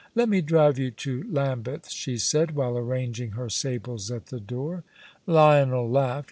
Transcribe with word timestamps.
"Let 0.15 0.29
me 0.29 0.41
drive 0.41 0.79
you 0.79 0.89
to 0.89 1.21
Lambeth," 1.31 1.91
she 1.91 2.17
said, 2.17 2.55
while 2.55 2.75
arranging 2.75 3.33
her 3.33 3.51
sables 3.51 4.09
at 4.09 4.25
the 4.25 4.39
door. 4.39 4.83
Lionel 5.27 5.87
laughed. 5.87 6.19